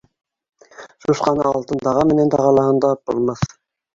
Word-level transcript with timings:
Сусҡаны 1.05 1.43
алтын 1.49 1.83
даға 1.87 2.05
менән 2.11 2.33
дағалаһаң 2.37 2.79
да 2.87 2.93
ат 2.97 3.03
булмаҫ. 3.11 3.45